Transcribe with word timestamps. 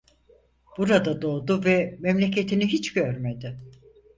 Burada 0.77 1.21
doğdu 1.21 1.65
ve 1.65 1.97
memleketini 1.99 2.67
hiç 2.67 2.93
görmedi. 2.93 3.57